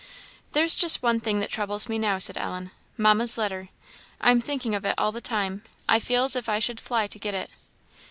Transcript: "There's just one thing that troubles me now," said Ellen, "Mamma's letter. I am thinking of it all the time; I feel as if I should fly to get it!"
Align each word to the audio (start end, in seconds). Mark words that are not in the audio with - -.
"There's 0.53 0.75
just 0.75 1.03
one 1.03 1.19
thing 1.19 1.41
that 1.41 1.51
troubles 1.51 1.87
me 1.87 1.99
now," 1.99 2.17
said 2.17 2.35
Ellen, 2.35 2.71
"Mamma's 2.97 3.37
letter. 3.37 3.69
I 4.19 4.31
am 4.31 4.41
thinking 4.41 4.73
of 4.73 4.83
it 4.83 4.95
all 4.97 5.11
the 5.11 5.21
time; 5.21 5.61
I 5.87 5.99
feel 5.99 6.23
as 6.23 6.35
if 6.35 6.49
I 6.49 6.57
should 6.57 6.79
fly 6.81 7.05
to 7.05 7.19
get 7.19 7.35
it!" 7.35 7.51